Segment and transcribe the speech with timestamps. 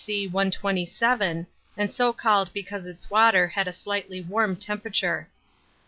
[0.03, 0.25] C.
[0.25, 1.45] 127,
[1.77, 5.29] and so called because its water had a slightly warm temperature.